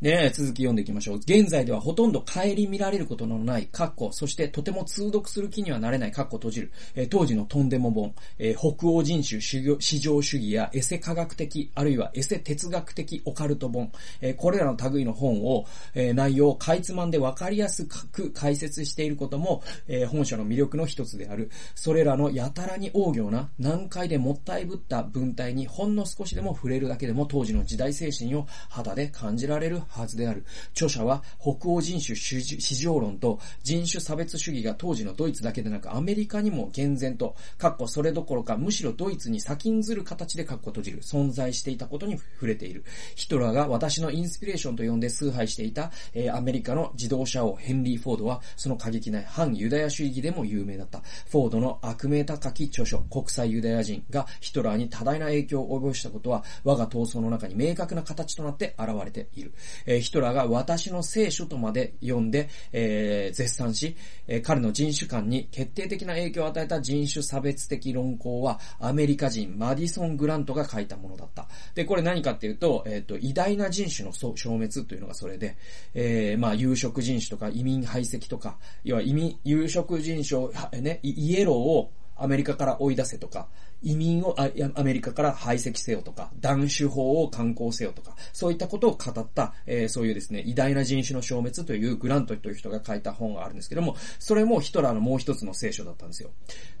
[0.00, 1.16] ね続き読んでいきましょう。
[1.16, 21.50] 現在ではほとんど顧みられることのない、カッコ、そしてとても通読する気にはなれない、カッコ閉じる、えー、当時のとんでも本、えー、北欧人種市場主義やエセ科学的、あるいはエセ哲学的オカルト本、えー、これらの類の本を、え内容をかいつまんでわかりやすく解説していることも、え本書の魅力の一つである。
[21.74, 30.44] それらのやたらに大行な、難解でもったいぶった文体にほんの少しでも触れるだけでも当時の時代精神を肌で感じられるはずである。
[30.72, 42.84] 著者は北欧人種市場論と人種差別主義が当時のドイツだけでなくアメリカにも厳然と、かっこそれどころかむしろドイツに先んずる形でかっこ閉じる、存在していたことに触れている。
[43.14, 51.02] ヒトラーが私のインスピレーションと呼んで崇拝していた、えー、アメリカの自動車王ヘンリー・フォードはその過激な反ユダヤ主義でも有名だった。
[51.30, 59.52] フォードの悪名高き著書、国際ユダヤ人がヒトラーに多大な影響を及ぼしたことは我が闘争の中に明確な形となって現れている。
[59.86, 71.48] え、ヒトラーが私の聖書とまで読んで、えー、絶賛し、え、彼の人種観に決定的な影響を与えた人種差別的論考は、アメリカ人マディソン・グラントが書いたものだった。
[71.74, 75.56] で、これ何かっていうと、えっ、ー、と、偉大な人種の消滅というのがそれで、
[75.94, 83.48] えー、まあ、有色人種とか移民排斥とか、要は移民、有色人種を、ね、イエローをアメリカから追い出せとか、
[83.82, 84.36] 移民を
[84.74, 96.30] アメリカから排斥せよとか、断種法を刊行せよとか、そういったことを語った、えー、そういうですね、偉大な人種の消滅というグラントという人が書いた本があるんですけども、それもヒトラーのもう一つの聖書だったんですよ。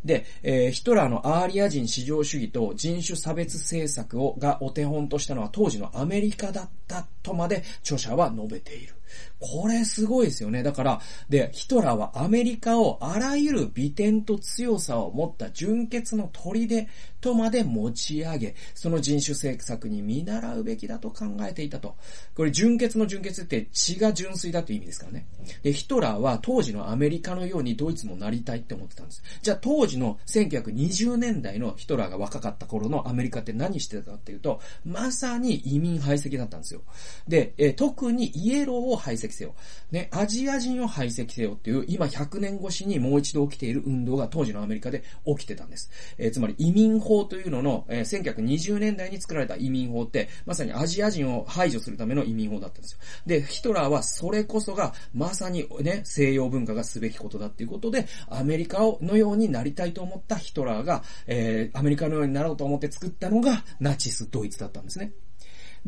[0.04, 8.94] で、えー、ヒトラーのアーリア人至上主義と人種差別政策をがお手本としたのは当時のアメリカだったとまで著者は述べている。
[9.40, 10.62] これすごいですよね。
[10.62, 16.88] だから、で、ヒトラーはアメリカをあらゆる美点と強さを持った純潔の砦
[17.20, 21.96] とまで持ち上げ、その人種政策に見習うべきだと考えていたと。
[22.34, 25.26] これ純潔の純潔って血が純粋だという意味ですからね。
[25.62, 29.22] で、ヒトラーは当時のアメリカのようにドイツもなりたいって思ってたんです。
[29.42, 36.82] じゃあ当時の1920年代のヒトラーが若かった頃のアメリカって何してたかっていうと、まさに移民排斥だったんですよ。
[37.26, 39.54] で、え特にイエローを排斥せよ。
[39.90, 45.90] ね、アジア人を排斥せよっていう、今100年越しにもう一度起きている運動が当時のアメリカで起きてたんです。
[46.18, 52.98] えー、つまり移民法というのの、えー、1920年代に作られた移民法って、まさにアジア人を排除するための移民法だったんですよ。
[53.26, 65.12] で、ヒトラーはそれこそが、まさにね、西洋文化がすべきことだっていうことで、アメリカをのようになりたいと思ったヒトラーが、えー、アメリカのようになろうと思って作ったのが、ナチスドイツだったんですね。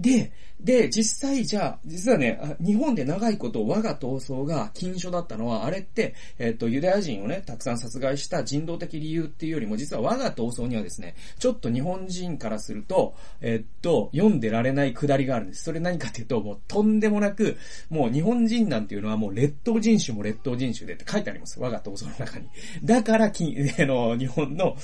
[0.00, 0.32] で、
[0.62, 15.64] で、実際じゃあ、実はね、日本で長いこと我が闘争が禁書だったのは、あれって、えっ、と、ユダヤ人をね、たくさん殺害した人道的理由っていうよりも、実は我が闘争にはですね、ちょっと日本人からすると、えっと、読んでられないくだりがあるんです。
[15.64, 17.56] それ何かっていうと、もうとんでもなく、
[17.88, 21.58] もう日本人なんていうのはもう劣等人種も劣等人種でって書いてあります。
[21.58, 22.48] 我が闘争の中に。
[22.84, 24.76] だから、き、 あの、日本の、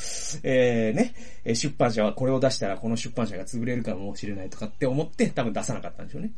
[0.42, 1.14] えー、ね、
[1.54, 6.32] 出版社はこれを出したらこの出版社が潰れるかもしれないとかって思ってって多分出さなかったんでしょうね。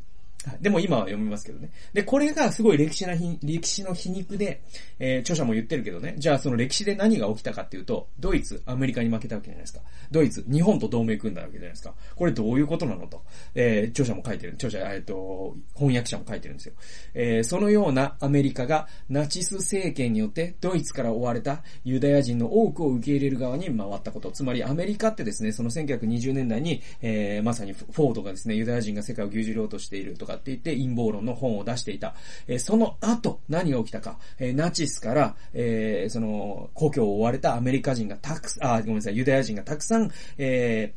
[0.61, 1.71] でも今は読みますけどね。
[1.93, 4.63] で、これがすごい歴史なひ、歴史の皮肉で、
[4.99, 6.15] えー、著者も言ってるけどね。
[6.17, 9.81] じゃあその歴史で何が起きたかっていうと、ドイツ、アメリカに負けたわけじゃないですか。
[10.11, 11.95] ドイツ、日本と同盟組んだわけじゃないですか。
[12.15, 13.23] これどういうことなのと。
[13.55, 14.53] えー、著者も書いてる。
[14.55, 16.75] 著者、えっ、ー、と、翻訳者も書いてるんですよ。
[17.15, 24.31] えー、そのようなアメリカがナチス政権によってドイツから追われたユダヤ人の多くを受け入れる側に回ったこと。
[24.31, 32.15] つまりアメリカってですね、その1920年代に、えー、まさにフォードがですね、ユダヤ人が世界を牛耳ろうとしているとかって言って陰謀論の本を出していた。
[32.47, 34.19] え、その後、何が起きたか。
[34.39, 40.95] え、ナチスから、え、その、故郷を追われたアメリカ人がたくさん、あ、ごめんなさい、ユダヤ人がたくさん、え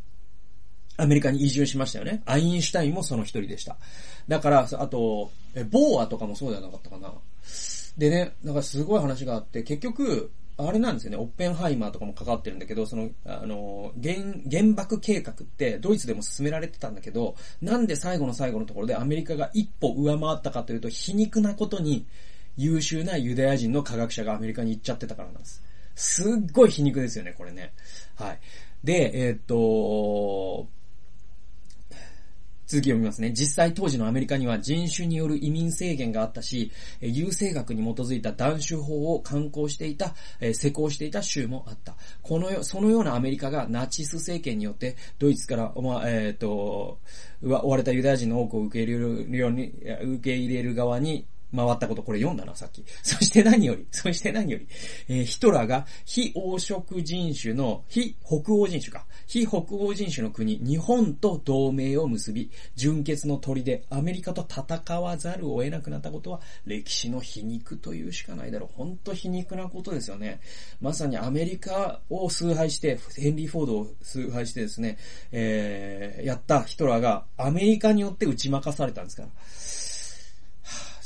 [0.98, 2.22] ー、アメリカに移住しましたよね。
[2.26, 3.78] アインシュタインもその一人でした。
[4.28, 5.32] だから、あと、
[5.70, 7.14] ボーアとかもそうじゃなかったかな。
[7.98, 14.16] でね、なんかすごい話があって、結局、あれなんですよね、オッペンハイマーとかも関わってるんだけど、その、あの、原、
[14.50, 22.06] 原爆計画ってドイツでも進められてたんだけど、なんで最後の最後のところでアメリカが一歩上回ったかというと、皮肉なことに
[22.58, 25.64] 優秀なユダヤ人の科学者がアメリカに行っちゃってたからなんです。
[25.96, 27.74] すっごい皮肉ですよね、これね。
[28.16, 28.40] はい。
[28.84, 30.68] で、えー、っと、
[32.72, 33.34] 続き読みますね。
[33.34, 40.16] 実際当時のアメリカには人種による移民制限があったし、優生学に基づいた断種法を刊行していた、
[40.54, 41.96] 施行していた州もあった。
[42.22, 47.00] このよそのようなアメリカがナチス政権によってドイツから、ま、えっ、ー、と、
[47.44, 52.84] 追われたユダヤ人の多くを受け入れるように、受け入れる側に回ったこと、これ読んだな、さっき。
[53.04, 54.68] そして何より、そして何より、
[55.08, 59.06] えー、ヒトラーが非黄色人種の、非北欧人種か。
[59.28, 68.76] 非北欧人種の国、日本と同盟を結び、純潔の鳥でアメリカと戦わざるを得なくなったことは、歴史の皮肉というしかないだろう。
[68.76, 70.42] ほんと皮肉なことですよね。
[70.80, 74.98] まさにアメリカを崇拝して、ヘンリー・フォードを崇拝してですね、
[75.32, 79.30] えー、やったヒトラーがアメリカによって打ち負かされたんですから。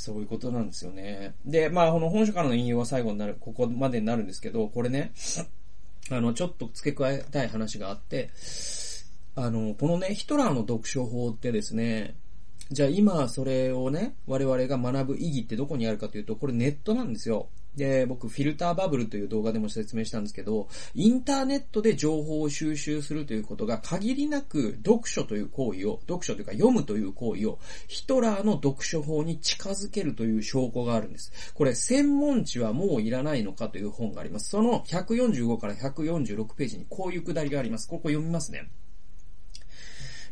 [0.06, 1.34] そういうことなんですよね。
[1.46, 5.14] で、まあ、この本書からの引用は最後になる、ここまでになるんですけど、これね、
[6.12, 8.30] あの、ちょっと付け加えたい話があって、
[9.36, 12.16] あの、このね、ヒトラーの読書法ってですね、
[12.72, 17.50] じゃあ今それをね、我々が学ぶ意義ってどこにあるかというと、これネットなんですよ。
[17.76, 31.32] で、僕、フィルターバブルという動画でも説明したんですけど、インターネットで情報を収集するということが限りなく読書という行為を、読書というか読むという行為を、ヒトラーの読書法に近づけるという証拠があるんです。
[31.54, 34.50] これ、専門知はもういらないのかという本があります。
[34.50, 37.88] その145から146ページにこういうくだりがあります。
[37.88, 38.70] ここ読みますね。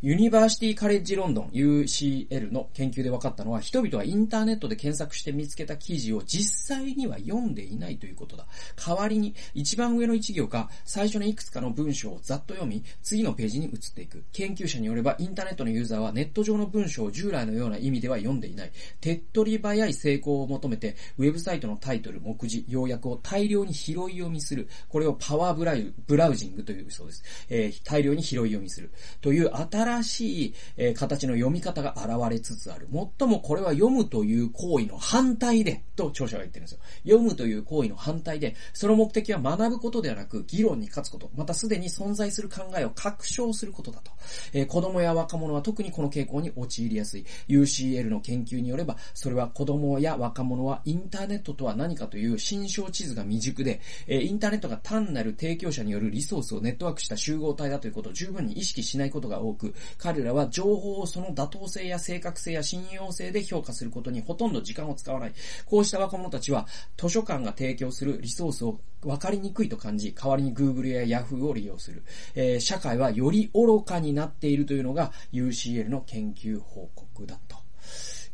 [0.06, 8.46] ユニバーシティカレッジロンドン UCL の研究で分かったのは、人々はインターネットで検索して見つけた記事を実際には読んでいないということだ。
[8.76, 14.26] 代わりに、一番上の一行か、最初のいくつかの文章をざっと読み、次のページに移っていく。
[14.34, 18.72] 研究者によれば、インターネットのユーザーはネット上の文章を従来のような意味では読んでいない。
[19.00, 24.68] 手っ取り早い成功を求めて、ウェブサイトのタイトル、目次、要約を大量に拾い読みする。
[24.90, 27.24] これをパワーブラウブラウジングというそうです。
[27.50, 28.92] えー、大量に拾い読みする。
[29.22, 32.88] という新しい、えー、形の読み方が現れつつある。
[32.90, 36.80] もっともこれは読むという行為の反対で、と著者が言ってるんですよ。
[37.04, 44.12] 読むという行為の反対で、その目的は学ぶことではなく、議論に勝つこと、またすでに存在する考えを確証することだと。
[44.54, 47.26] えー、子供や若者は特にこの傾向に陥りやすい。
[47.48, 65.34] UCL の研究によれば、それは子供や若者はインターネットとは何かという心象地図が未熟で、えー、インターネットが単なる提供者によるリソースをネットワークした集合体だということを十分に意識しないことが多く、彼らは情報をその妥当性や正確性や信用性で評価することにほとんど時間を使わない。
[65.66, 66.68] こうした若者たちは、
[66.98, 72.04] 図書館が提供するリソースを分かりにくいと感じ、代わりに Google や Yahoo を利用する。
[72.36, 77.58] えー、社会はより愚かになっているというのが UCL の研究報告だと。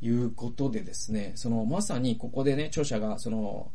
[0.01, 3.71] いうことでですね、そのまさにここでね、著者がその、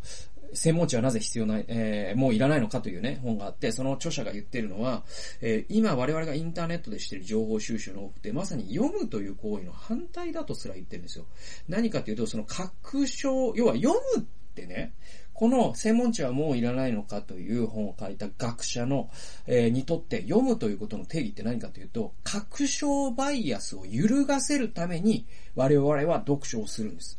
[0.52, 5.04] 専門知はなぜ必要ない、えー、もういらないのかというね、本があって、その著者が言ってるのは、
[5.40, 11.26] えー、今我々がインターネットでしている情報収集の多くて、まさに読むという行為の反対だとすら言ってるんですよ。
[11.68, 14.24] 何かというと、その確証、要は読むっ
[14.54, 14.94] てね、
[15.34, 19.10] この専門知はもういらないのかという本を書いた学者の、
[19.48, 25.26] えー、にとって読むということの定義って何かというと、確証バイアスを揺るがせるために
[25.56, 27.18] 我々は読書をするんです。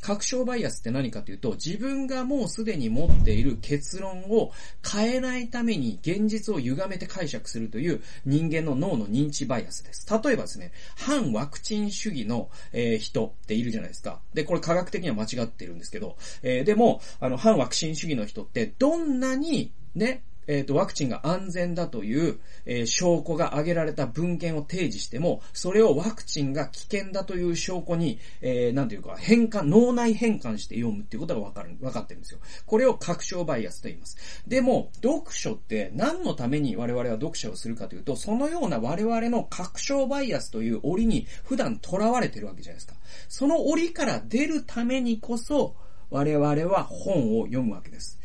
[0.00, 4.52] 確証バイアスって何かというと、自分がもうすでに持っている結論を
[4.88, 10.06] 変えないために現実を歪めて解釈するという人間の脳の認知バイアスです。
[10.10, 14.20] 例えばですね、反ワクチン主義の、えー、人っているじゃないですか。
[14.34, 32.40] で、これ科学的には間違ってるんですけど、えー、でも、あの、反ワクチン主義の人ってどんなにね、えっ、ー、と、ワクチンが安全だという、えー、証拠が挙げられた文献を提示しても、それをワクチンが危険だという証拠に、えー、なんていうか、変換、脳内変換して読むっていうことがわかる、わかってるんですよ。
[32.66, 34.16] これを確証バイアスと言います。
[34.48, 42.94] でも、読書って何のために我々は読書をするかというと、そのような我々の確証バイアスという檻に普段囚われてるわけじゃないですか。
[43.28, 45.76] その檻から出るためにこそ、
[46.10, 48.19] 我々は本を読むわけです。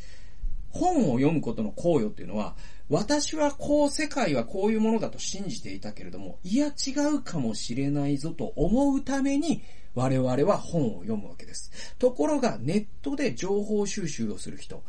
[0.76, 2.55] 本を読むことの効用っていうのは、
[2.89, 9.63] 私はこう世界はこういうものだと信じていたけれども、いや違うかもしれないぞと思うために
[9.96, 11.72] 我々は本を読むわけです。
[11.98, 14.84] ところが、ネットで情報収集をする人、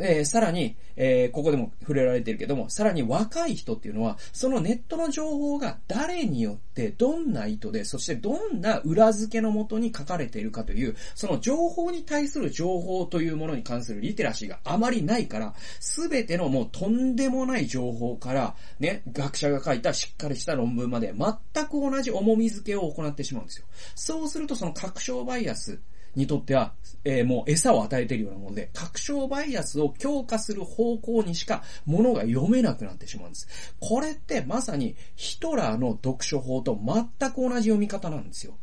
[0.00, 23.66] えー、さらに、えー、ここでも触れられてるけども、さらに若い人っていうのは、そのネットの情報が誰によって、どんな意図で、そしてどんな裏付けのもとに書かれているかという、その情報に対する情報というものに関するリテラシーがあまりないから、すべてのもうとんでもない情報から、ね、学者が書いたしっかりした論文まで、全く同じ重み付けを行ってしまうんですよ。
[23.94, 25.80] そうするるとその確証バイアス
[26.14, 26.72] にとっては、
[27.04, 33.74] えー、もう餌を与えているようなもので、確証バイアスを強化する方向にしか物が読めなくなってしまうんです。
[33.78, 38.56] これってまさにヒトラーの読書法と全く同じ読み方なんですよ。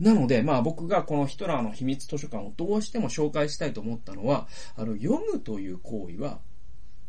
[0.00, 6.40] なので、まあ僕がこのヒトラーの秘密図書館をどうしても紹介したいと思ったのは、あの、読むという行為は、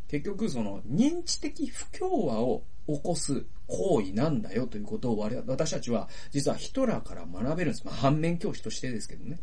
[0.08, 2.64] 結局その認知的不協和を
[2.96, 7.86] 起こす行為なんだよということを我私たちは実はヒトラーから学べるんです。
[7.86, 9.40] まあ、反面教師としてですけどね。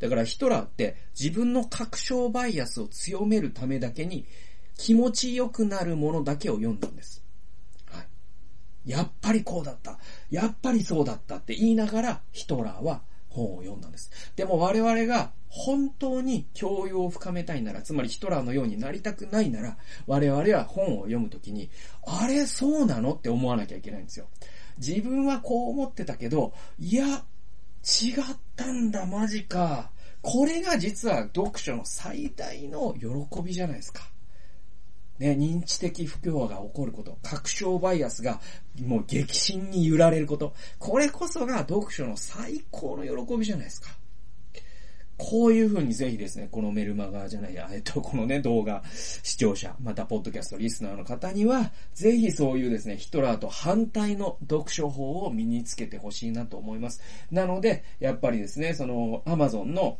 [0.00, 4.26] だからヒトラーって自分の確証バイアスを強めるためだけに
[4.76, 7.24] 気持ちよくなるものだけを読んだんです。
[7.90, 8.02] は
[8.86, 8.90] い。
[8.90, 9.98] やっぱりこうだった。
[10.30, 13.02] やっぱりそうだったって言いながらヒトラーは
[13.34, 14.10] 本を読んだんです。
[14.36, 19.76] でも我々が本当に教養を深めたいなら、つまりヒトラーのようになりたくないなら、
[20.06, 21.70] 我々は本を読むときに、
[22.06, 24.26] あれそうなのって思わなきゃいけないんですよ。
[24.78, 27.24] 自分はこう思ってたけど、いや、違っ
[28.56, 29.90] たんだ、マジか。
[30.22, 34.13] これが実は読書の最大の喜びじゃないですか。
[35.18, 38.40] ね、認知的不協和が起こること、確証バイアスが
[38.82, 43.88] もう激震に揺られること、これこそが読書の最高の喜びじゃないですか。
[45.16, 48.82] こういう風にぜひですね、このメルマガじゃないや、えっと、このね、動画、
[49.22, 57.00] 視聴者、また、ポッドキャスト、リスナーの方には、ぜひそういうですね、ヒトラーと反対の読書法を身につけてほしいなと思います。
[57.30, 59.98] なので、やっぱりですね、その、アマゾンの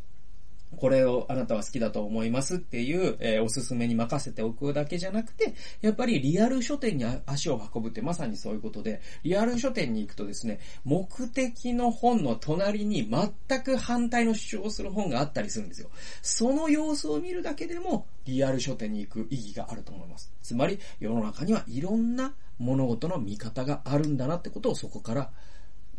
[0.77, 15.89] これをあなたは好きだと思いますっていう、えー、おすすめに任せておくだけじゃなくて、やっぱりリアル書店に足を運ぶってまさにそういうことで、リアル書店に行くとですね、目的の本の隣に全く反対の主張をする本があったりするんですよ。
[16.21, 20.31] その様子を見るだけでも、リアル書店に行く意義があると思います。
[20.41, 25.31] つまり、世の中にはいろんな物事の見方があるんだなってことをそこから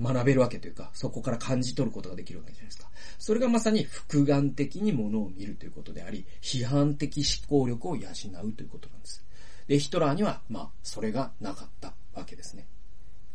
[0.00, 2.88] 学べるわけというか、そこから感じ取ることができるわけじゃないですか。
[3.18, 8.08] それがまさに複眼的に物を見るということであり、批判的思考力を養
[8.44, 9.24] うということなんです。
[9.66, 12.66] で、ヒトラーには、まあ、それがなかったわけですね。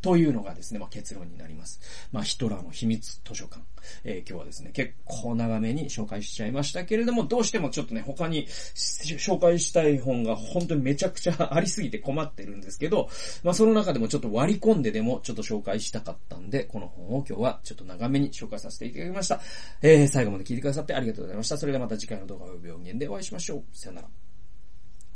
[0.02, 1.80] というのがですね、まあ、結論になります。
[2.12, 3.62] まあ、ヒトラーの秘密図書館。
[4.04, 13.10] えー、今日はですね、結構長めに紹介しちゃいましたけれども、どうしてもちょっとね、他に紹介したい本が本当にめちゃくちゃありすぎて困ってるんですけど、
[13.44, 19.42] まあ、その中でもちょっと割り込んででもちょっと紹介したかったんで、この本を今日はちょっと長めに紹介させていただきました。
[19.82, 21.58] えー、最後まで聞いてくださってありがとうございました。
[21.58, 23.64] それではまた次回の動画及び音源でお会いしましょう。
[23.74, 24.21] さよなら。